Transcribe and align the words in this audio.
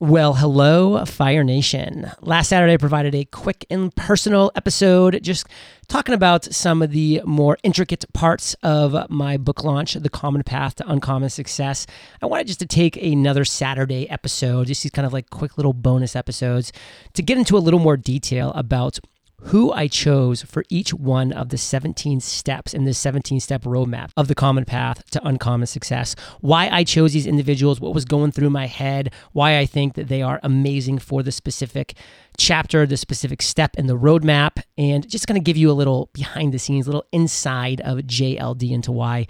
Well, 0.00 0.34
hello, 0.34 1.04
Fire 1.04 1.44
Nation. 1.44 2.10
Last 2.20 2.48
Saturday, 2.48 2.72
I 2.72 2.78
provided 2.78 3.14
a 3.14 3.24
quick 3.26 3.64
and 3.70 3.94
personal 3.94 4.50
episode 4.56 5.20
just 5.22 5.46
talking 5.86 6.16
about 6.16 6.44
some 6.52 6.82
of 6.82 6.90
the 6.90 7.22
more 7.24 7.58
intricate 7.62 8.04
parts 8.12 8.54
of 8.54 9.08
my 9.08 9.36
book 9.36 9.62
launch, 9.62 9.94
The 9.94 10.08
Common 10.10 10.42
Path 10.42 10.74
to 10.76 10.90
Uncommon 10.90 11.30
Success. 11.30 11.86
I 12.20 12.26
wanted 12.26 12.48
just 12.48 12.58
to 12.58 12.66
take 12.66 12.96
another 12.96 13.44
Saturday 13.44 14.10
episode, 14.10 14.66
just 14.66 14.82
these 14.82 14.90
kind 14.90 15.06
of 15.06 15.12
like 15.12 15.30
quick 15.30 15.56
little 15.56 15.72
bonus 15.72 16.16
episodes, 16.16 16.72
to 17.12 17.22
get 17.22 17.38
into 17.38 17.56
a 17.56 17.58
little 17.58 17.80
more 17.80 17.96
detail 17.96 18.50
about 18.56 18.98
who 19.44 19.72
I 19.72 19.88
chose 19.88 20.42
for 20.42 20.64
each 20.68 20.94
one 20.94 21.32
of 21.32 21.50
the 21.50 21.58
17 21.58 22.20
steps 22.20 22.72
in 22.72 22.84
this 22.84 22.98
17 22.98 23.40
step 23.40 23.62
roadmap 23.62 24.10
of 24.16 24.28
the 24.28 24.34
common 24.34 24.64
path 24.64 25.08
to 25.10 25.26
uncommon 25.26 25.66
success. 25.66 26.16
Why 26.40 26.68
I 26.70 26.84
chose 26.84 27.12
these 27.12 27.26
individuals, 27.26 27.80
what 27.80 27.94
was 27.94 28.04
going 28.04 28.32
through 28.32 28.50
my 28.50 28.66
head, 28.66 29.12
why 29.32 29.58
I 29.58 29.66
think 29.66 29.94
that 29.94 30.08
they 30.08 30.22
are 30.22 30.40
amazing 30.42 30.98
for 30.98 31.22
the 31.22 31.32
specific 31.32 31.94
chapter, 32.38 32.86
the 32.86 32.96
specific 32.96 33.42
step 33.42 33.76
in 33.76 33.86
the 33.86 33.98
roadmap, 33.98 34.62
and 34.78 35.08
just 35.08 35.26
going 35.26 35.40
to 35.40 35.44
give 35.44 35.56
you 35.56 35.70
a 35.70 35.72
little 35.72 36.10
behind 36.12 36.52
the 36.52 36.58
scenes, 36.58 36.86
a 36.86 36.90
little 36.90 37.06
inside 37.12 37.80
of 37.82 37.98
JLD 37.98 38.70
into 38.70 38.92
why 38.92 39.26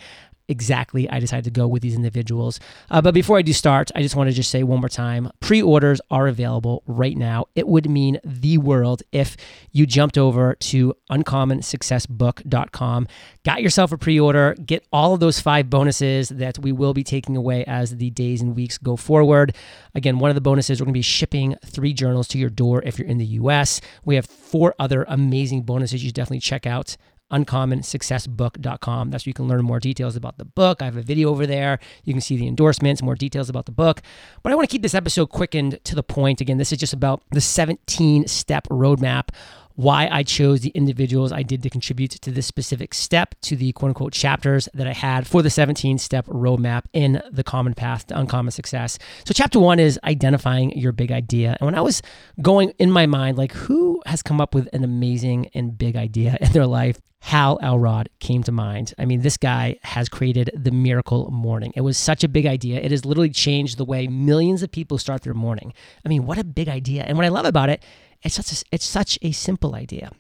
exactly 0.49 1.09
I 1.09 1.21
decided 1.21 1.45
to 1.45 1.51
go 1.51 1.67
with 1.67 1.83
these 1.83 1.95
individuals. 1.95 2.61
Uh, 2.91 3.01
but 3.01 3.15
before 3.15 3.39
I 3.39 3.43
do 3.43 3.53
start, 3.53 3.91
I 3.95 4.03
just 4.03 4.17
want 4.17 4.29
to 4.31 4.35
just 4.35 4.51
say 4.51 4.63
one 4.63 4.81
more 4.81 4.89
time 4.89 5.31
pre 5.41 5.63
orders 5.63 6.01
are 6.11 6.27
available 6.29 6.83
right 6.87 7.17
now. 7.17 7.47
It 7.55 7.69
would 7.69 7.89
mean 7.89 8.19
the 8.25 8.59
world 8.59 9.03
if 9.13 9.37
you 9.73 9.87
jumped 9.87 10.19
over 10.19 10.55
to 10.55 10.95
uncommonsuccessbook.com, 11.11 13.09
got 13.45 13.63
yourself 13.63 13.93
a 13.93 13.99
pre 13.99 14.19
order, 14.21 14.55
get 14.65 14.87
all 14.93 15.15
of 15.15 15.21
those 15.21 15.41
five 15.41 15.71
bonuses 15.71 16.29
that 16.31 16.59
we 16.59 16.73
will 16.73 16.95
be 16.95 17.05
taking 17.05 17.37
away 17.37 17.65
as 17.65 17.97
the 17.97 18.11
days 18.11 18.41
and 18.41 18.57
weeks 18.57 18.79
go 18.79 18.97
forward. 18.97 19.55
Again, 19.95 20.19
one 20.19 20.31
of 20.31 20.35
the 20.35 20.41
bonuses, 20.41 20.81
we're 20.81 20.87
going 20.87 20.95
to 20.95 20.99
be 20.99 21.03
shipping 21.03 21.57
three 21.65 21.93
journals 21.93 22.29
to 22.29 22.39
your 22.39 22.51
door 22.51 22.83
if 22.85 22.99
you're 22.99 23.09
in 23.09 23.19
the 23.19 23.27
US. 23.27 23.81
We 24.05 24.17
have 24.17 24.27
four 24.27 24.75
other 24.79 25.05
amazing 25.09 25.63
bonuses 25.63 26.03
you 26.03 26.09
should 26.09 26.15
definitely 26.15 26.41
check 26.41 26.67
out 26.67 26.97
uncommonsuccessbook.com. 27.35 29.11
That's 29.11 29.27
where 29.27 29.31
you 29.31 29.35
can 29.35 29.49
learn 29.49 29.63
more 29.65 29.81
details 29.81 30.15
about 30.15 30.39
the 30.39 30.45
book. 30.45 30.81
I 30.81 30.85
have 30.85 30.97
a 30.97 31.03
video 31.03 31.31
over 31.31 31.47
there. 31.47 31.81
You 32.05 32.15
can 32.15 32.21
see 32.21 32.37
the 32.37 32.47
endorsements, 32.47 33.03
more 33.03 33.17
details 33.17 33.49
about 33.49 33.67
the 33.67 33.73
book. 33.73 34.01
But 34.43 34.53
I 34.53 34.55
want 34.55 34.69
to 34.69 34.73
keep 34.73 34.83
this 34.83 34.95
episode 34.95 35.27
quickened 35.27 35.81
to 35.85 35.95
the 35.95 36.03
point. 36.03 36.41
Again, 36.41 36.59
this 36.59 36.73
is 36.73 36.79
just 36.79 36.93
about 36.93 37.23
the 37.31 37.41
17 37.41 38.29
step 38.29 38.69
roadmap 38.69 39.31
why 39.75 40.09
I 40.11 40.23
chose 40.23 40.61
the 40.61 40.71
individuals 40.71 41.33
I 41.33 41.43
did 41.43 41.63
to 41.65 41.71
contribute 41.71 42.13
to 42.13 42.31
this 42.31 42.47
specific 42.47 42.95
step, 42.95 43.35
to 43.43 43.57
the 43.57 43.73
quote 43.73 43.91
unquote 43.91 44.13
chapters 44.13 44.69
that 44.75 44.87
I 44.87 44.93
had 44.93 45.27
for 45.27 45.43
the 45.43 45.51
17 45.51 45.99
step 45.99 46.27
roadmap 46.27 46.85
in 46.93 47.23
the 47.31 47.45
common 47.45 47.75
path 47.75 48.07
to 48.09 48.19
uncommon 48.19 48.53
success. 48.53 48.99
So, 49.25 49.35
chapter 49.35 49.59
one 49.59 49.81
is 49.81 49.99
identifying 50.05 50.77
your 50.79 50.93
big 50.93 51.11
idea. 51.11 51.57
And 51.61 51.67
when 51.67 51.75
I 51.75 51.81
was 51.81 52.03
going 52.41 52.71
in 52.79 52.91
my 52.91 53.07
mind, 53.07 53.37
like, 53.37 53.53
who 53.53 54.01
has 54.07 54.23
come 54.23 54.41
up 54.41 54.55
with 54.55 54.69
an 54.73 54.85
amazing 54.85 55.51
and 55.55 55.77
big 55.77 55.97
idea 55.97 56.37
in 56.41 56.53
their 56.53 56.67
life? 56.67 57.01
Hal 57.25 57.59
Elrod 57.63 58.11
came 58.21 58.43
to 58.43 58.53
mind. 58.53 58.93
I 58.99 59.07
mean, 59.07 59.23
this 59.23 59.39
guy 59.39 59.79
has 59.83 60.11
created 60.11 60.51
the 60.55 60.71
miracle 60.71 61.31
morning. 61.31 61.73
It 61.75 61.81
was 61.81 61.97
such 61.97 62.23
a 62.23 62.29
big 62.29 62.45
idea. 62.45 62.79
It 62.81 62.91
has 62.91 63.07
literally 63.07 63.31
changed 63.31 63.79
the 63.79 63.85
way 63.87 64.07
millions 64.07 64.63
of 64.63 64.71
people 64.71 64.99
start 64.99 65.23
their 65.23 65.33
morning. 65.33 65.73
I 66.05 66.11
mean, 66.11 66.27
what 66.27 66.37
a 66.37 66.45
big 66.45 66.69
idea. 66.69 67.05
And 67.05 67.17
what 67.17 67.25
I 67.25 67.31
love 67.31 67.47
about 67.47 67.71
it 67.71 67.83
it's 68.25 68.35
such 68.35 68.53
a, 68.53 68.65
it's 68.73 68.87
such 68.87 69.19
a 69.23 69.33
simple 69.33 69.75
idea. 69.75 70.11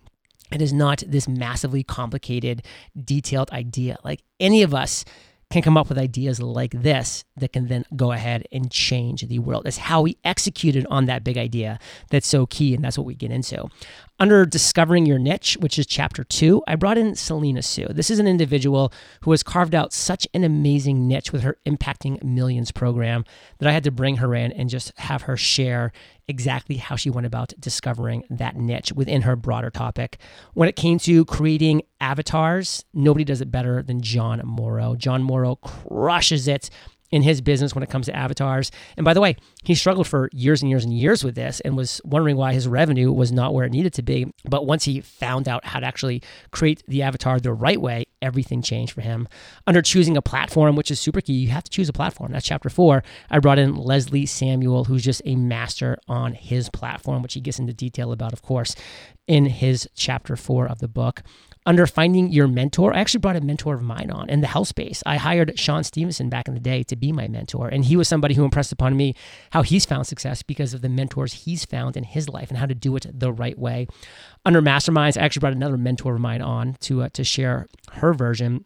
It 0.53 0.61
is 0.63 0.73
not 0.73 1.03
this 1.07 1.27
massively 1.27 1.83
complicated, 1.83 2.65
detailed 3.03 3.51
idea. 3.51 3.97
Like 4.05 4.23
any 4.39 4.63
of 4.63 4.75
us 4.75 5.05
can 5.51 5.63
come 5.63 5.77
up 5.77 5.89
with 5.89 5.99
ideas 5.99 6.41
like 6.41 6.73
this 6.73 7.25
that 7.37 7.53
can 7.53 7.69
then 7.69 7.85
go 7.97 8.13
ahead 8.13 8.47
and 8.53 8.71
change 8.71 9.27
the 9.27 9.39
world. 9.39 9.67
It's 9.67 9.77
how 9.77 10.03
we 10.03 10.17
executed 10.25 10.87
on 10.91 11.07
that 11.07 11.25
big 11.25 11.39
idea 11.39 11.79
that's 12.11 12.27
so 12.27 12.47
key, 12.47 12.75
and 12.75 12.85
that's 12.85 12.99
what 12.99 13.07
we 13.07 13.15
get 13.15 13.31
into. 13.31 13.69
Under 14.21 14.47
Discovering 14.47 15.07
Your 15.07 15.19
Niche, 15.19 15.57
which 15.59 15.77
is 15.77 15.87
chapter 15.87 16.23
two, 16.23 16.63
I 16.69 16.77
brought 16.77 16.99
in 16.99 17.17
Selena 17.17 17.63
Soo. 17.63 17.89
This 17.91 18.11
is 18.11 18.21
an 18.21 18.29
individual 18.29 18.93
who 19.23 19.33
has 19.33 19.43
carved 19.43 19.75
out 19.75 19.93
such 19.93 20.29
an 20.33 20.45
amazing 20.45 21.09
niche 21.09 21.33
with 21.33 21.43
her 21.43 21.59
Impacting 21.67 22.23
Millions 22.23 22.71
program 22.71 23.25
that 23.59 23.69
I 23.69 23.73
had 23.73 23.83
to 23.83 23.91
bring 23.91 24.19
her 24.19 24.33
in 24.33 24.53
and 24.53 24.71
just 24.71 24.93
have 24.99 25.23
her 25.23 25.37
share 25.37 25.91
exactly 26.29 26.77
how 26.77 26.95
she 26.95 27.11
went 27.11 27.27
about 27.27 27.55
discovering 27.59 28.23
that 28.31 28.55
niche 28.55 28.93
within 28.93 29.23
her 29.23 29.35
broader 29.35 29.71
topic. 29.71 30.19
When 30.55 30.69
it 30.69 30.77
came 30.77 31.01
to 31.01 31.25
creating 31.25 31.83
avatars, 32.01 32.85
nobody 32.95 33.25
does 33.25 33.41
it 33.41 33.51
better 33.51 33.83
than 33.83 34.01
Jon 34.01 34.41
Morrow. 34.45 34.95
Jon 34.95 35.25
Morrow 35.25 35.57
crushes 35.57 36.47
it 36.47 36.71
in 37.15 37.23
his 37.23 37.41
business 37.41 37.77
when 37.77 37.85
it 37.85 37.89
comes 37.89 38.07
to 38.07 38.17
avatars. 38.17 38.73
And 38.97 39.05
by 39.05 39.15
the 39.15 39.21
way, 39.21 39.37
he 39.63 39.77
struggled 39.77 40.09
for 40.09 40.29
years 40.33 40.63
and 40.63 40.69
years 40.69 40.85
and 40.85 40.93
years 40.93 41.23
with 41.23 41.37
this 41.37 41.61
and 41.61 41.77
was 41.77 42.01
wondering 42.05 42.37
why 42.37 42.53
his 42.53 42.67
revenue 42.67 43.13
was 43.13 43.31
not 43.31 43.55
where 43.55 43.65
it 43.65 43.71
needed 43.71 43.93
to 43.95 44.03
be. 44.03 44.35
But 44.45 44.67
once 44.67 44.83
he 44.83 45.01
found 45.01 45.49
out 45.49 45.65
how 45.65 45.79
to 45.79 45.87
actually 45.87 46.25
create 46.51 46.83
the 46.89 47.03
avatar 47.03 47.39
the 47.39 47.53
right 47.53 47.81
way, 47.81 48.07
everything 48.21 48.63
changed 48.63 48.93
for 48.93 49.01
him. 49.01 49.29
Under 49.65 49.81
choosing 49.81 50.17
a 50.17 50.23
platform, 50.23 50.75
which 50.75 50.91
is 50.91 50.99
super 50.99 51.21
key, 51.21 51.35
you 51.35 51.51
have 51.51 51.63
to 51.63 51.71
choose 51.71 51.89
a 51.89 51.93
platform. 51.93 52.33
That's 52.33 52.45
chapter 52.45 52.69
four. 52.69 53.05
I 53.31 53.39
brought 53.39 53.61
in 53.61 53.77
Leslie 53.77 54.27
Samuel, 54.27 54.87
who's 54.87 55.05
just 55.05 55.23
a 55.25 55.37
master 55.37 55.99
on 56.09 56.33
his 56.33 56.69
platform, 56.69 57.23
which 57.23 57.35
he 57.35 57.41
gets 57.41 57.61
into 57.61 57.73
detail 57.73 58.11
about, 58.11 58.33
of 58.33 58.43
course, 58.43 58.75
in 59.29 59.47
his 59.47 59.89
chapter 59.95 60.35
four 60.35 60.67
of 60.67 60.81
the 60.81 60.89
book 60.89 61.23
under 61.67 61.87
finding 61.87 62.31
your 62.31 62.47
mentor. 62.47 62.95
I 62.95 63.01
actually 63.01 63.21
brought 63.21 63.37
a 63.37 63.41
mentor 63.41 63.75
of 63.75 63.83
mine 63.83 64.11
on 64.11 64.29
in 64.29 64.41
the 64.41 64.47
health 64.47 64.69
space. 64.69 65.03
I 65.07 65.17
hired 65.17 65.59
Shawn 65.59 65.85
Stevenson 65.85 66.29
back 66.29 66.49
in 66.49 66.55
the 66.55 66.61
day 66.61 66.83
to 66.85 66.97
be 66.97 67.13
my 67.13 67.29
mentor. 67.29 67.69
And 67.69 67.85
he 67.85 67.97
was 67.97 68.09
somebody 68.09 68.35
who 68.35 68.45
impressed 68.45 68.73
upon 68.73 68.97
me 68.97 69.15
how 69.51 69.63
he's 69.63 69.85
found 69.85 70.07
success 70.07 70.43
because 70.43 70.75
of 70.75 70.83
the 70.83 70.89
mentors 70.89 71.33
he's 71.33 71.65
found 71.65 71.97
in 71.97 72.05
his 72.05 72.29
life 72.29 72.51
and 72.51 72.59
how 72.59 72.67
to 72.67 72.75
do 72.75 72.95
it 72.97 73.07
the 73.13 73.33
right 73.33 73.59
way. 73.59 73.87
Under 74.45 74.61
masterminds, 74.61 75.17
I 75.17 75.25
actually 75.25 75.41
brought 75.41 75.55
another 75.55 75.79
mentor 75.79 76.15
of 76.15 76.21
mine 76.21 76.43
on 76.43 76.75
to, 76.81 77.03
uh, 77.03 77.09
to 77.11 77.25
share 77.25 77.67
her 77.93 78.13
version 78.13 78.65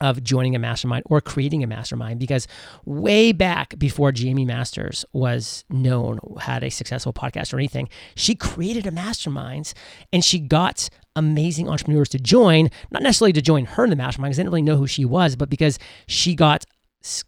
of 0.00 0.22
joining 0.22 0.54
a 0.54 0.58
mastermind 0.58 1.04
or 1.06 1.20
creating 1.20 1.62
a 1.62 1.66
mastermind 1.66 2.20
because 2.20 2.46
way 2.84 3.32
back 3.32 3.78
before 3.78 4.12
Jaime 4.16 4.44
Masters 4.44 5.04
was 5.12 5.64
known, 5.70 6.18
had 6.40 6.62
a 6.62 6.70
successful 6.70 7.12
podcast 7.12 7.52
or 7.52 7.58
anything, 7.58 7.88
she 8.14 8.34
created 8.34 8.86
a 8.86 8.90
mastermind 8.90 9.72
and 10.12 10.24
she 10.24 10.38
got 10.38 10.88
amazing 11.16 11.68
entrepreneurs 11.68 12.08
to 12.10 12.18
join, 12.18 12.70
not 12.90 13.02
necessarily 13.02 13.32
to 13.32 13.42
join 13.42 13.64
her 13.64 13.84
in 13.84 13.90
the 13.90 13.96
mastermind 13.96 14.30
because 14.30 14.36
they 14.36 14.42
didn't 14.44 14.52
really 14.52 14.62
know 14.62 14.76
who 14.76 14.86
she 14.86 15.04
was, 15.04 15.36
but 15.36 15.50
because 15.50 15.78
she 16.06 16.34
got 16.34 16.64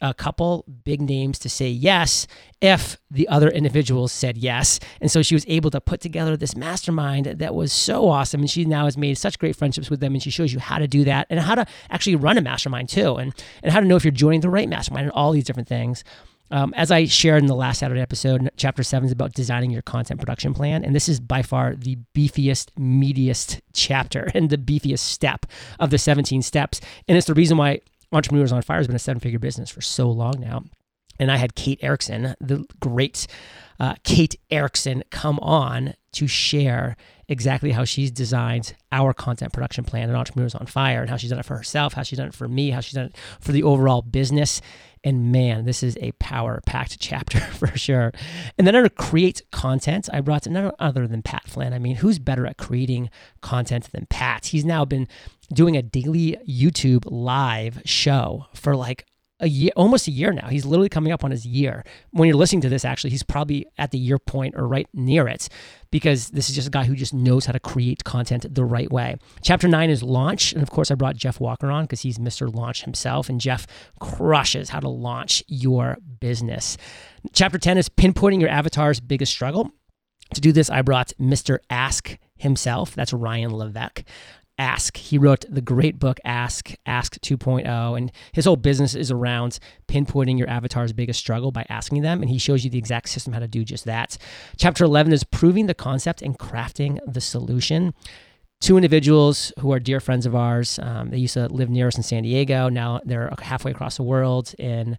a 0.01 0.13
couple 0.13 0.65
big 0.85 1.01
names 1.01 1.39
to 1.39 1.49
say 1.49 1.69
yes 1.69 2.27
if 2.61 2.99
the 3.11 3.29
other 3.29 3.49
individuals 3.49 4.13
said 4.13 4.37
yes. 4.37 4.81
And 5.01 5.11
so 5.11 5.23
she 5.23 5.35
was 5.35 5.45
able 5.49 5.71
to 5.71 5.81
put 5.81 6.01
together 6.01 6.37
this 6.37 6.57
mastermind 6.57 7.27
that 7.27 7.55
was 7.55 7.73
so 7.73 8.09
awesome. 8.09 8.41
And 8.41 8.51
she 8.51 8.65
now 8.65 8.85
has 8.85 8.97
made 8.97 9.17
such 9.17 9.39
great 9.39 9.57
friendships 9.57 9.89
with 9.89 10.01
them. 10.01 10.13
And 10.15 10.23
she 10.23 10.31
shows 10.31 10.53
you 10.53 10.59
how 10.59 10.79
to 10.79 10.89
do 10.89 11.05
that 11.05 11.27
and 11.31 11.41
how 11.41 11.55
to 11.55 11.67
actually 11.89 12.17
run 12.17 12.37
a 12.37 12.43
mastermind 12.43 12.89
too, 12.89 13.17
and, 13.17 13.33
and 13.63 13.73
how 13.73 13.81
to 13.81 13.87
know 13.87 13.97
if 13.97 14.05
you're 14.05 14.13
joining 14.13 14.41
the 14.41 14.51
right 14.51 14.69
mastermind 14.69 15.05
and 15.05 15.13
all 15.13 15.33
these 15.33 15.45
different 15.45 15.69
things. 15.69 16.05
Um, 16.53 16.75
as 16.77 16.91
I 16.91 17.05
shared 17.05 17.43
in 17.43 17.47
the 17.47 17.55
last 17.55 17.79
Saturday 17.79 18.01
episode, 18.01 18.51
chapter 18.57 18.83
seven 18.83 19.07
is 19.07 19.13
about 19.13 19.35
designing 19.35 19.71
your 19.71 19.83
content 19.83 20.19
production 20.19 20.53
plan. 20.53 20.85
And 20.85 20.95
this 20.95 21.09
is 21.09 21.21
by 21.21 21.43
far 21.43 21.77
the 21.77 21.97
beefiest, 22.15 22.71
meatiest 22.77 23.61
chapter 23.73 24.31
and 24.35 24.51
the 24.51 24.59
beefiest 24.59 24.99
step 24.99 25.47
of 25.79 25.91
the 25.91 25.99
17 25.99 26.43
steps. 26.43 26.81
And 27.07 27.17
it's 27.17 27.29
the 27.29 27.35
reason 27.35 27.57
why 27.57 27.81
Entrepreneurs 28.13 28.53
on 28.53 28.63
Fire 28.63 28.79
has 28.79 28.87
been 28.87 28.97
a 28.97 29.01
seven 29.01 29.21
figure 29.21 29.39
business 29.39 29.71
for 29.71 29.81
so 29.81 30.11
long 30.11 30.35
now. 30.41 30.65
And 31.19 31.31
I 31.31 31.37
had 31.37 31.55
Kate 31.55 31.79
Erickson, 31.83 32.35
the 32.41 32.65
great 32.81 33.27
uh, 33.81 33.95
Kate 34.05 34.37
Erickson, 34.51 35.03
come 35.11 35.39
on 35.41 35.95
to 36.13 36.27
share 36.27 36.97
exactly 37.29 37.71
how 37.71 37.85
she's 37.85 38.11
designed 38.11 38.75
our 38.93 39.15
content 39.15 39.53
production 39.53 39.85
plan 39.85 40.09
and 40.09 40.19
Entrepreneurs 40.19 40.55
on 40.55 40.67
Fire 40.67 41.01
and 41.01 41.09
how 41.09 41.17
she's 41.17 41.31
done 41.31 41.39
it 41.39 41.47
for 41.47 41.57
herself, 41.57 41.95
how 41.95 42.03
she's 42.03 42.19
done 42.19 42.29
it 42.29 42.35
for 42.35 42.49
me, 42.49 42.71
how 42.71 42.81
she's 42.81 42.95
done 42.95 43.07
it 43.07 43.17
for 43.41 43.53
the 43.53 43.63
overall 43.63 44.03
business. 44.03 44.61
And 45.03 45.33
man, 45.33 45.65
this 45.65 45.83
is 45.83 45.97
a 46.01 46.13
power 46.13 46.61
packed 46.67 46.99
chapter 47.01 47.39
for 47.41 47.69
sure. 47.69 48.13
And 48.59 48.67
then 48.67 48.75
under 48.75 48.89
create 48.91 49.43
content, 49.51 50.09
I 50.13 50.21
brought 50.21 50.47
none 50.47 50.73
other 50.79 51.07
than 51.07 51.23
Pat 51.23 51.49
Flynn. 51.49 51.73
I 51.73 51.79
mean, 51.79 51.97
who's 51.97 52.19
better 52.19 52.47
at 52.47 52.59
creating 52.59 53.09
content 53.41 53.91
than 53.93 54.07
Pat? 54.11 54.47
He's 54.47 54.65
now 54.65 54.85
been 54.85 55.09
doing 55.53 55.77
a 55.77 55.83
daily 55.83 56.37
YouTube 56.49 57.05
live 57.07 57.81
show 57.85 58.47
for 58.55 58.77
like 58.77 59.07
a 59.41 59.49
year, 59.49 59.71
almost 59.77 60.07
a 60.07 60.11
year 60.11 60.33
now. 60.33 60.49
He's 60.49 60.65
literally 60.65 60.89
coming 60.89 61.13
up 61.13 61.25
on 61.25 61.31
his 61.31 61.47
year. 61.47 61.85
When 62.11 62.29
you're 62.29 62.37
listening 62.37 62.61
to 62.63 62.69
this, 62.69 62.85
actually, 62.85 63.11
he's 63.11 63.23
probably 63.23 63.67
at 63.79 63.91
the 63.91 63.99
year 63.99 64.19
point 64.19 64.55
or 64.57 64.69
right 64.69 64.87
near 64.93 65.27
it 65.27 65.49
because 65.91 66.29
this 66.31 66.49
is 66.49 66.55
just 66.55 66.69
a 66.69 66.71
guy 66.71 66.85
who 66.85 66.95
just 66.95 67.13
knows 67.15 67.47
how 67.47 67.53
to 67.53 67.61
create 67.61 68.05
content 68.05 68.55
the 68.55 68.65
right 68.65 68.91
way. 68.91 69.17
Chapter 69.43 69.67
nine 69.69 69.91
is 69.91 70.03
launch. 70.03 70.53
And 70.53 70.63
of 70.63 70.71
course, 70.71 70.91
I 70.91 70.95
brought 70.95 71.17
Jeff 71.17 71.41
Walker 71.41 71.71
on 71.71 71.85
because 71.85 72.03
he's 72.03 72.19
Mr. 72.19 72.53
Launch 72.53 72.85
himself. 72.85 73.29
And 73.29 73.41
Jeff 73.41 73.67
crushes 73.99 74.71
how 74.71 74.81
to 74.81 74.89
launch 74.89 75.43
your 75.49 75.97
business. 76.21 76.77
Chapter 77.33 77.59
10 77.59 77.79
is 77.79 77.89
pinpointing 77.89 78.41
your 78.41 78.51
avatar's 78.51 79.01
biggest 79.01 79.33
struggle. 79.33 79.71
To 80.35 80.41
do 80.41 80.53
this, 80.53 80.71
I 80.71 80.83
brought 80.83 81.13
Mr. 81.21 81.59
Ask 81.71 82.17
himself. 82.37 82.95
That's 82.95 83.13
Ryan 83.13 83.55
Levesque 83.57 84.05
Ask. 84.61 84.99
He 84.99 85.17
wrote 85.17 85.47
the 85.49 85.63
great 85.63 85.99
book 85.99 86.21
Ask, 86.23 86.75
Ask 86.85 87.19
2.0, 87.21 87.97
and 87.97 88.13
his 88.33 88.45
whole 88.45 88.57
business 88.57 88.95
is 88.95 89.11
around 89.11 89.59
pinpointing 89.89 90.39
your 90.39 90.51
avatar's 90.51 90.93
biggest 90.93 91.19
struggle 91.19 91.51
by 91.51 91.65
asking 91.71 92.03
them, 92.03 92.21
and 92.21 92.31
he 92.31 92.37
shows 92.37 92.63
you 92.63 92.71
the 92.71 92.79
exact 92.79 93.09
system 93.09 93.33
how 93.33 93.39
to 93.39 93.49
do 93.49 93.65
just 93.65 93.87
that. 93.87 94.19
Chapter 94.59 94.85
11 94.85 95.15
is 95.15 95.25
proving 95.25 95.65
the 95.65 95.75
concept 95.75 96.21
and 96.21 96.39
crafting 96.39 96.99
the 97.11 97.23
solution. 97.23 97.95
Two 98.61 98.77
individuals 98.77 99.51
who 99.61 99.73
are 99.73 99.81
dear 99.81 99.99
friends 99.99 100.27
of 100.27 100.37
ours. 100.37 100.79
Um, 100.83 101.09
they 101.09 101.17
used 101.17 101.35
to 101.35 101.47
live 101.49 101.71
near 101.71 101.87
us 101.87 101.97
in 101.97 102.03
San 102.03 102.25
Diego. 102.25 102.69
Now 102.69 103.01
they're 103.03 103.33
halfway 103.41 103.71
across 103.71 103.97
the 103.97 104.03
world 104.03 104.55
in 104.59 104.99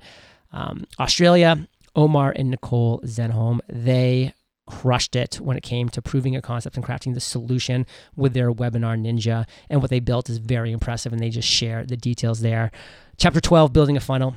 um, 0.51 0.85
Australia. 0.99 1.67
Omar 1.95 2.33
and 2.35 2.49
Nicole 2.49 2.99
Zenhom. 3.01 3.59
They 3.69 4.33
crushed 4.67 5.15
it 5.15 5.35
when 5.35 5.57
it 5.57 5.63
came 5.63 5.89
to 5.89 6.01
proving 6.01 6.35
a 6.35 6.41
concept 6.41 6.75
and 6.75 6.85
crafting 6.85 7.13
the 7.13 7.19
solution 7.19 7.85
with 8.15 8.33
their 8.33 8.51
webinar 8.51 8.99
ninja. 8.99 9.45
And 9.69 9.81
what 9.81 9.89
they 9.89 9.99
built 9.99 10.29
is 10.29 10.37
very 10.37 10.71
impressive, 10.71 11.11
and 11.11 11.21
they 11.21 11.29
just 11.29 11.47
share 11.47 11.85
the 11.85 11.97
details 11.97 12.41
there. 12.41 12.71
Chapter 13.17 13.41
12 13.41 13.73
Building 13.73 13.97
a 13.97 13.99
Funnel. 13.99 14.35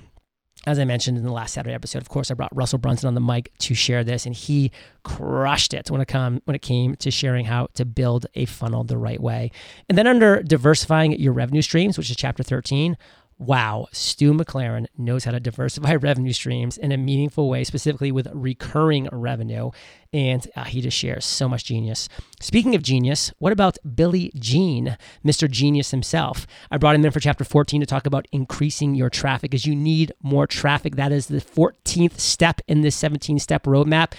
As 0.66 0.78
I 0.78 0.84
mentioned 0.84 1.18
in 1.18 1.24
the 1.24 1.32
last 1.32 1.52
Saturday 1.52 1.74
episode, 1.74 2.00
of 2.00 2.08
course, 2.08 2.30
I 2.30 2.34
brought 2.34 2.54
Russell 2.56 2.78
Brunson 2.78 3.06
on 3.06 3.14
the 3.14 3.20
mic 3.20 3.52
to 3.58 3.74
share 3.74 4.02
this, 4.02 4.24
and 4.24 4.34
he 4.34 4.70
crushed 5.02 5.74
it 5.74 5.90
when 5.90 6.00
it 6.00 6.08
come 6.08 6.40
when 6.46 6.54
it 6.54 6.62
came 6.62 6.96
to 6.96 7.10
sharing 7.10 7.44
how 7.44 7.68
to 7.74 7.84
build 7.84 8.26
a 8.34 8.46
funnel 8.46 8.82
the 8.82 8.96
right 8.96 9.20
way. 9.20 9.50
And 9.90 9.98
then 9.98 10.06
under 10.06 10.42
diversifying 10.42 11.20
your 11.20 11.34
revenue 11.34 11.60
streams, 11.60 11.98
which 11.98 12.08
is 12.08 12.16
chapter 12.16 12.42
13, 12.42 12.96
wow, 13.46 13.86
Stu 13.92 14.32
McLaren 14.32 14.86
knows 14.96 15.24
how 15.24 15.32
to 15.32 15.40
diversify 15.40 15.94
revenue 16.00 16.32
streams 16.32 16.76
in 16.76 16.92
a 16.92 16.96
meaningful 16.96 17.48
way, 17.48 17.64
specifically 17.64 18.12
with 18.12 18.28
recurring 18.32 19.08
revenue. 19.12 19.70
And 20.12 20.46
uh, 20.56 20.64
he 20.64 20.80
just 20.80 20.96
shares 20.96 21.24
so 21.24 21.48
much 21.48 21.64
genius. 21.64 22.08
Speaking 22.40 22.74
of 22.74 22.82
genius, 22.82 23.32
what 23.38 23.52
about 23.52 23.78
Billy 23.94 24.30
Gene, 24.36 24.96
Mr. 25.24 25.50
Genius 25.50 25.90
himself? 25.90 26.46
I 26.70 26.78
brought 26.78 26.94
him 26.94 27.04
in 27.04 27.10
for 27.10 27.20
chapter 27.20 27.44
14 27.44 27.80
to 27.80 27.86
talk 27.86 28.06
about 28.06 28.26
increasing 28.32 28.94
your 28.94 29.10
traffic 29.10 29.50
because 29.50 29.66
you 29.66 29.74
need 29.74 30.12
more 30.22 30.46
traffic. 30.46 30.96
That 30.96 31.12
is 31.12 31.26
the 31.26 31.40
14th 31.40 32.18
step 32.18 32.60
in 32.68 32.82
this 32.82 32.96
17 32.96 33.38
step 33.38 33.64
roadmap. 33.64 34.12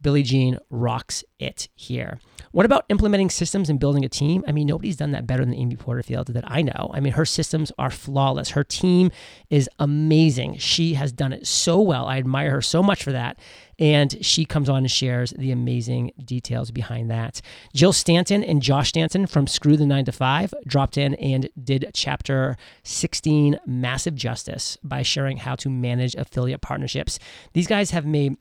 Billy 0.00 0.22
Gene 0.22 0.58
rocks 0.70 1.22
it 1.38 1.68
here. 1.74 2.18
What 2.52 2.66
about 2.66 2.84
implementing 2.90 3.30
systems 3.30 3.70
and 3.70 3.80
building 3.80 4.04
a 4.04 4.10
team? 4.10 4.44
I 4.46 4.52
mean, 4.52 4.66
nobody's 4.66 4.96
done 4.96 5.12
that 5.12 5.26
better 5.26 5.42
than 5.42 5.54
Amy 5.54 5.74
Porterfield 5.74 6.28
that 6.28 6.44
I 6.46 6.60
know. 6.60 6.90
I 6.92 7.00
mean, 7.00 7.14
her 7.14 7.24
systems 7.24 7.72
are 7.78 7.90
flawless. 7.90 8.50
Her 8.50 8.62
team 8.62 9.10
is 9.48 9.70
amazing. 9.78 10.58
She 10.58 10.94
has 10.94 11.12
done 11.12 11.32
it 11.32 11.46
so 11.46 11.80
well. 11.80 12.06
I 12.06 12.18
admire 12.18 12.50
her 12.50 12.62
so 12.62 12.82
much 12.82 13.02
for 13.02 13.12
that. 13.12 13.38
And 13.78 14.24
she 14.24 14.44
comes 14.44 14.68
on 14.68 14.78
and 14.78 14.90
shares 14.90 15.32
the 15.36 15.50
amazing 15.50 16.12
details 16.22 16.70
behind 16.70 17.10
that. 17.10 17.40
Jill 17.74 17.94
Stanton 17.94 18.44
and 18.44 18.60
Josh 18.60 18.90
Stanton 18.90 19.26
from 19.26 19.46
Screw 19.46 19.78
the 19.78 19.86
9 19.86 20.04
to 20.04 20.12
5 20.12 20.54
dropped 20.66 20.98
in 20.98 21.14
and 21.14 21.48
did 21.64 21.90
chapter 21.94 22.58
16 22.84 23.58
Massive 23.66 24.14
Justice 24.14 24.76
by 24.84 25.00
sharing 25.00 25.38
how 25.38 25.54
to 25.56 25.70
manage 25.70 26.14
affiliate 26.14 26.60
partnerships. 26.60 27.18
These 27.54 27.66
guys 27.66 27.92
have 27.92 28.04
made 28.04 28.36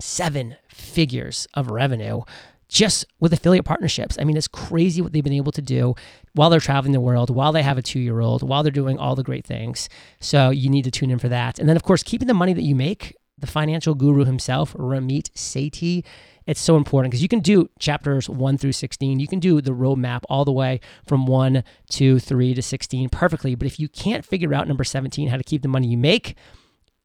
seven 0.00 0.56
figures 0.68 1.48
of 1.52 1.70
revenue 1.70 2.22
just 2.70 3.04
with 3.18 3.32
affiliate 3.32 3.64
partnerships. 3.64 4.16
I 4.18 4.24
mean, 4.24 4.36
it's 4.36 4.48
crazy 4.48 5.02
what 5.02 5.12
they've 5.12 5.24
been 5.24 5.32
able 5.32 5.52
to 5.52 5.62
do 5.62 5.94
while 6.34 6.48
they're 6.48 6.60
traveling 6.60 6.92
the 6.92 7.00
world, 7.00 7.28
while 7.28 7.52
they 7.52 7.62
have 7.62 7.76
a 7.76 7.82
two 7.82 7.98
year 7.98 8.20
old, 8.20 8.42
while 8.42 8.62
they're 8.62 8.70
doing 8.70 8.96
all 8.96 9.16
the 9.16 9.24
great 9.24 9.44
things. 9.44 9.88
So 10.20 10.50
you 10.50 10.70
need 10.70 10.84
to 10.84 10.90
tune 10.90 11.10
in 11.10 11.18
for 11.18 11.28
that. 11.28 11.58
And 11.58 11.68
then, 11.68 11.76
of 11.76 11.82
course, 11.82 12.02
keeping 12.02 12.28
the 12.28 12.34
money 12.34 12.52
that 12.52 12.62
you 12.62 12.76
make, 12.76 13.16
the 13.36 13.48
financial 13.48 13.94
guru 13.94 14.24
himself, 14.24 14.72
Ramit 14.74 15.30
Sethi, 15.32 16.04
it's 16.46 16.60
so 16.60 16.76
important 16.76 17.10
because 17.10 17.22
you 17.22 17.28
can 17.28 17.40
do 17.40 17.68
chapters 17.78 18.28
1 18.28 18.58
through 18.58 18.72
16. 18.72 19.20
You 19.20 19.28
can 19.28 19.40
do 19.40 19.60
the 19.60 19.72
roadmap 19.72 20.22
all 20.28 20.44
the 20.44 20.52
way 20.52 20.80
from 21.06 21.26
1, 21.26 21.62
2, 21.90 22.18
3 22.18 22.54
to 22.54 22.62
16 22.62 23.08
perfectly. 23.08 23.54
But 23.54 23.66
if 23.66 23.78
you 23.78 23.88
can't 23.88 24.24
figure 24.24 24.54
out 24.54 24.68
number 24.68 24.84
17, 24.84 25.28
how 25.28 25.36
to 25.36 25.44
keep 25.44 25.62
the 25.62 25.68
money 25.68 25.88
you 25.88 25.98
make, 25.98 26.36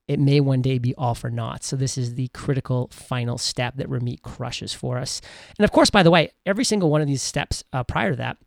it 0.07 0.19
may 0.19 0.40
one 0.40 0.62
day 0.62 0.78
be 0.78 0.94
all 0.96 1.16
for 1.16 1.30
naught. 1.30 1.63
So 1.63 1.75
this 1.75 1.98
is 1.98 2.16
the 2.16 2.28
critical 2.30 2.90
final 2.92 3.38
step 3.38 3.75
that 3.78 3.90
Ramit 3.90 4.22
crushes 4.22 4.74
for 4.74 4.98
us. 4.98 5.22
And 5.57 5.66
of 5.66 5.72
course, 5.72 5.90
by 5.90 6.04
the 6.04 6.12
way, 6.12 6.31
every 6.46 6.63
single 6.63 6.90
one 6.90 7.02
of 7.02 7.07
these 7.07 7.24
steps 7.24 7.63
uh, 7.74 7.84
prior 7.84 8.12
to 8.12 8.16
that, 8.18 8.38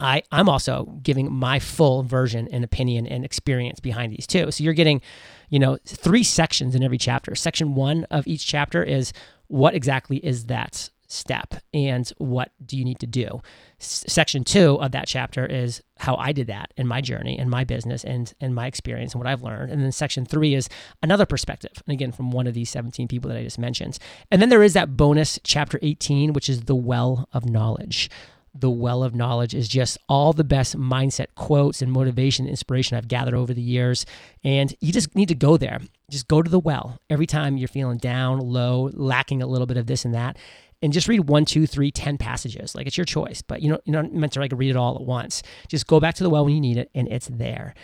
I, 0.00 0.22
I'm 0.30 0.48
also 0.48 0.98
giving 1.02 1.32
my 1.32 1.58
full 1.58 2.02
version 2.02 2.48
and 2.52 2.64
opinion 2.64 3.06
and 3.06 3.24
experience 3.24 3.80
behind 3.80 4.12
these 4.12 4.26
too. 4.26 4.50
So 4.50 4.62
you're 4.62 4.72
getting, 4.72 5.00
you 5.48 5.58
know, 5.58 5.78
three 5.84 6.22
sections 6.22 6.74
in 6.74 6.82
every 6.82 6.98
chapter. 6.98 7.34
Section 7.34 7.74
one 7.74 8.04
of 8.10 8.26
each 8.26 8.46
chapter 8.46 8.82
is 8.82 9.12
what 9.48 9.74
exactly 9.74 10.18
is 10.18 10.46
that 10.46 10.90
step 11.08 11.54
and 11.72 12.12
what 12.18 12.52
do 12.64 12.76
you 12.76 12.84
need 12.84 13.00
to 13.00 13.06
do. 13.06 13.40
Section 13.78 14.44
two 14.44 14.80
of 14.80 14.92
that 14.92 15.08
chapter 15.08 15.44
is 15.44 15.82
how 15.96 16.14
I 16.16 16.32
did 16.32 16.46
that 16.48 16.72
in 16.76 16.86
my 16.86 17.00
journey 17.00 17.38
and 17.38 17.50
my 17.50 17.64
business 17.64 18.04
and 18.04 18.32
and 18.40 18.54
my 18.54 18.66
experience 18.66 19.12
and 19.12 19.20
what 19.20 19.26
I've 19.26 19.42
learned. 19.42 19.72
And 19.72 19.82
then 19.82 19.90
section 19.90 20.26
three 20.26 20.54
is 20.54 20.68
another 21.02 21.26
perspective. 21.26 21.82
And 21.86 21.92
again, 21.92 22.12
from 22.12 22.30
one 22.30 22.46
of 22.46 22.54
these 22.54 22.70
17 22.70 23.08
people 23.08 23.30
that 23.30 23.38
I 23.38 23.42
just 23.42 23.58
mentioned. 23.58 23.98
And 24.30 24.40
then 24.40 24.50
there 24.50 24.62
is 24.62 24.74
that 24.74 24.96
bonus 24.96 25.40
chapter 25.42 25.78
18, 25.82 26.32
which 26.32 26.48
is 26.48 26.62
the 26.62 26.76
well 26.76 27.28
of 27.32 27.48
knowledge 27.48 28.10
the 28.54 28.70
well 28.70 29.02
of 29.02 29.14
knowledge 29.14 29.54
is 29.54 29.68
just 29.68 29.98
all 30.08 30.32
the 30.32 30.44
best 30.44 30.76
mindset 30.76 31.26
quotes 31.34 31.82
and 31.82 31.92
motivation 31.92 32.48
inspiration 32.48 32.96
I've 32.96 33.08
gathered 33.08 33.34
over 33.34 33.54
the 33.54 33.62
years. 33.62 34.06
And 34.42 34.74
you 34.80 34.92
just 34.92 35.14
need 35.14 35.28
to 35.28 35.34
go 35.34 35.56
there. 35.56 35.80
Just 36.10 36.28
go 36.28 36.42
to 36.42 36.50
the 36.50 36.58
well 36.58 36.98
every 37.10 37.26
time 37.26 37.56
you're 37.56 37.68
feeling 37.68 37.98
down, 37.98 38.40
low, 38.40 38.90
lacking 38.94 39.42
a 39.42 39.46
little 39.46 39.66
bit 39.66 39.76
of 39.76 39.86
this 39.86 40.04
and 40.04 40.14
that 40.14 40.38
and 40.82 40.92
just 40.92 41.08
read 41.08 41.28
one, 41.28 41.44
two, 41.44 41.66
three, 41.66 41.90
ten 41.90 42.18
passages. 42.18 42.74
Like 42.74 42.86
it's 42.86 42.96
your 42.96 43.04
choice, 43.04 43.42
but 43.42 43.62
you 43.62 43.70
know, 43.70 43.78
you're 43.84 44.02
not 44.02 44.12
meant 44.12 44.32
to 44.34 44.40
like 44.40 44.52
read 44.54 44.70
it 44.70 44.76
all 44.76 44.96
at 44.96 45.02
once. 45.02 45.42
Just 45.68 45.86
go 45.86 46.00
back 46.00 46.14
to 46.16 46.24
the 46.24 46.30
well 46.30 46.44
when 46.44 46.54
you 46.54 46.60
need 46.60 46.76
it, 46.76 46.90
and 46.94 47.08
it's 47.08 47.28
there. 47.28 47.74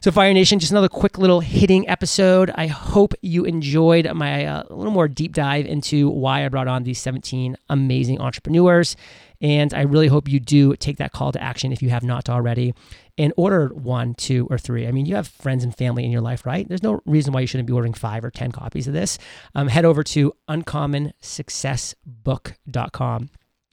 So, 0.00 0.10
Fire 0.12 0.32
Nation, 0.34 0.58
just 0.58 0.72
another 0.72 0.90
quick 0.90 1.18
little 1.18 1.40
hitting 1.40 1.88
episode. 1.88 2.50
I 2.54 2.66
hope 2.66 3.14
you 3.22 3.44
enjoyed 3.44 4.12
my 4.14 4.44
uh, 4.44 4.64
little 4.68 4.92
more 4.92 5.08
deep 5.08 5.32
dive 5.32 5.64
into 5.66 6.10
why 6.10 6.44
I 6.44 6.48
brought 6.48 6.68
on 6.68 6.82
these 6.82 7.00
17 7.00 7.56
amazing 7.70 8.20
entrepreneurs. 8.20 8.94
And 9.40 9.72
I 9.74 9.82
really 9.82 10.08
hope 10.08 10.28
you 10.28 10.38
do 10.38 10.76
take 10.76 10.98
that 10.98 11.12
call 11.12 11.32
to 11.32 11.42
action 11.42 11.72
if 11.72 11.80
you 11.82 11.88
have 11.90 12.02
not 12.02 12.28
already 12.28 12.74
and 13.18 13.32
order 13.36 13.68
one, 13.68 14.14
two, 14.14 14.46
or 14.50 14.58
three. 14.58 14.86
I 14.86 14.92
mean, 14.92 15.06
you 15.06 15.16
have 15.16 15.28
friends 15.28 15.64
and 15.64 15.74
family 15.76 16.04
in 16.04 16.10
your 16.10 16.20
life, 16.20 16.44
right? 16.46 16.68
There's 16.68 16.82
no 16.82 17.00
reason 17.06 17.32
why 17.32 17.40
you 17.40 17.46
shouldn't 17.46 17.66
be 17.66 17.72
ordering 17.72 17.94
five 17.94 18.22
or 18.24 18.30
10 18.30 18.52
copies 18.52 18.86
of 18.86 18.92
this. 18.92 19.16
Um, 19.54 19.68
head 19.68 19.86
over 19.86 20.02
to 20.04 20.34
uncommonsuccessbook.com. 20.48 23.30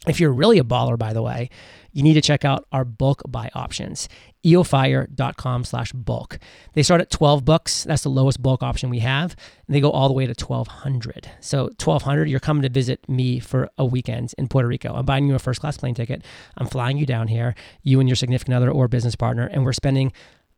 If 0.07 0.19
you're 0.19 0.33
really 0.33 0.59
a 0.59 0.63
baller, 0.63 0.97
by 0.97 1.13
the 1.13 1.21
way, 1.21 1.49
you 1.93 2.03
need 2.03 2.15
to 2.15 2.21
check 2.21 2.43
out 2.43 2.65
our 2.71 2.83
bulk 2.83 3.21
buy 3.27 3.49
options 3.53 4.09
eofire.com 4.43 5.63
slash 5.63 5.91
bulk. 5.93 6.37
They 6.73 6.83
start 6.83 7.01
at 7.01 7.09
12 7.09 7.45
bucks. 7.45 7.83
That's 7.83 8.03
the 8.03 8.09
lowest 8.09 8.41
bulk 8.41 8.61
option 8.61 8.89
we 8.89 8.99
have. 8.99 9.35
And 9.67 9.75
they 9.75 9.79
go 9.79 9.91
all 9.91 10.07
the 10.07 10.13
way 10.13 10.25
to 10.25 10.33
1200. 10.33 11.29
So 11.39 11.63
1200, 11.63 12.29
you're 12.29 12.39
coming 12.39 12.63
to 12.63 12.69
visit 12.69 13.07
me 13.07 13.39
for 13.39 13.69
a 13.77 13.85
weekend 13.85 14.33
in 14.37 14.47
Puerto 14.47 14.67
Rico. 14.67 14.93
I'm 14.93 15.05
buying 15.05 15.27
you 15.27 15.35
a 15.35 15.39
first 15.39 15.61
class 15.61 15.77
plane 15.77 15.95
ticket. 15.95 16.23
I'm 16.57 16.67
flying 16.67 16.97
you 16.97 17.05
down 17.05 17.27
here, 17.27 17.55
you 17.83 17.99
and 17.99 18.09
your 18.09 18.15
significant 18.15 18.55
other 18.55 18.69
or 18.69 18.87
business 18.87 19.15
partner, 19.15 19.47
and 19.47 19.63
we're 19.63 19.73
spending 19.73 20.11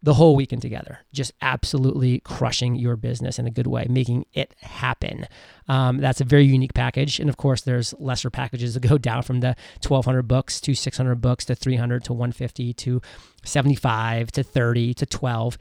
the 0.05 0.13
whole 0.13 0.35
weekend 0.35 0.62
together, 0.62 1.00
just 1.12 1.31
absolutely 1.41 2.19
crushing 2.19 2.75
your 2.75 2.95
business 2.95 3.39
in 3.39 3.47
a 3.47 3.50
good 3.50 3.65
way, 3.65 3.88
making 3.89 4.24
it 4.33 4.53
happen. 4.62 5.27
Um, 5.67 5.97
that's 5.97 6.21
a 6.21 6.24
very 6.24 6.45
unique 6.45 6.75
package. 6.75 7.19
And 7.19 7.27
of 7.27 7.38
course, 7.38 7.62
there's 7.62 7.91
lesser 7.97 8.29
packages 8.29 8.75
that 8.75 8.81
go 8.81 8.97
down 9.09 9.24
from 9.24 9.39
the 9.39 9.55
1200 9.81 10.27
books 10.27 10.62
to 10.62 10.75
600 10.75 11.15
books 11.15 11.43
to 11.45 11.55
300 11.55 12.03
to 12.03 12.13
150 12.13 12.74
to 12.74 13.01
75 13.43 14.31
to 14.33 14.43
30 14.43 14.93
to 14.93 15.05
12. 15.07 15.57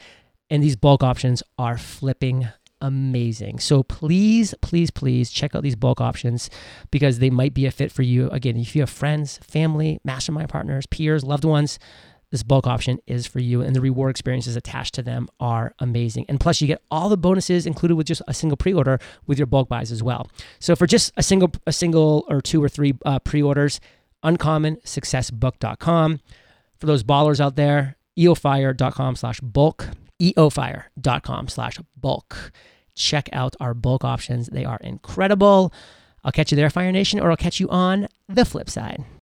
And 0.50 0.62
these 0.62 0.76
bulk 0.76 1.02
options 1.02 1.42
are 1.58 1.78
flipping 1.78 2.48
amazing. 2.82 3.60
So 3.60 3.82
please, 3.82 4.54
please, 4.60 4.90
please 4.90 5.30
check 5.30 5.54
out 5.54 5.62
these 5.62 5.74
bulk 5.74 6.02
options 6.02 6.50
because 6.90 7.18
they 7.18 7.30
might 7.30 7.54
be 7.54 7.64
a 7.64 7.70
fit 7.70 7.90
for 7.90 8.02
you. 8.02 8.28
Again, 8.28 8.58
if 8.58 8.76
you 8.76 8.82
have 8.82 8.90
friends, 8.90 9.38
family, 9.38 10.00
mastermind 10.04 10.50
partners, 10.50 10.84
peers, 10.84 11.24
loved 11.24 11.46
ones, 11.46 11.78
this 12.34 12.42
bulk 12.42 12.66
option 12.66 12.98
is 13.06 13.28
for 13.28 13.38
you 13.38 13.60
and 13.60 13.76
the 13.76 13.80
reward 13.80 14.10
experiences 14.10 14.56
attached 14.56 14.92
to 14.92 15.02
them 15.02 15.28
are 15.38 15.72
amazing. 15.78 16.26
And 16.28 16.40
plus 16.40 16.60
you 16.60 16.66
get 16.66 16.82
all 16.90 17.08
the 17.08 17.16
bonuses 17.16 17.64
included 17.64 17.94
with 17.94 18.08
just 18.08 18.22
a 18.26 18.34
single 18.34 18.56
pre-order 18.56 18.98
with 19.28 19.38
your 19.38 19.46
bulk 19.46 19.68
buys 19.68 19.92
as 19.92 20.02
well. 20.02 20.28
So 20.58 20.74
for 20.74 20.88
just 20.88 21.12
a 21.16 21.22
single 21.22 21.52
a 21.64 21.70
single 21.70 22.26
or 22.28 22.40
two 22.40 22.60
or 22.60 22.68
three 22.68 22.94
uh, 23.06 23.20
pre-orders 23.20 23.78
uncommonsuccessbook.com 24.24 26.20
for 26.76 26.86
those 26.86 27.04
ballers 27.04 27.38
out 27.38 27.54
there 27.54 27.96
eofire.com 28.18 29.14
slash 29.14 29.38
bulk 29.38 29.90
eofire.com 30.20 31.46
slash 31.46 31.78
bulk. 31.96 32.50
Check 32.96 33.28
out 33.32 33.54
our 33.60 33.74
bulk 33.74 34.02
options. 34.02 34.48
They 34.48 34.64
are 34.64 34.78
incredible. 34.80 35.72
I'll 36.24 36.32
catch 36.32 36.50
you 36.50 36.56
there 36.56 36.68
fire 36.68 36.90
nation 36.90 37.20
or 37.20 37.30
i'll 37.30 37.36
catch 37.36 37.60
you 37.60 37.68
on 37.68 38.08
the 38.28 38.44
flip 38.44 38.68
side 38.68 39.04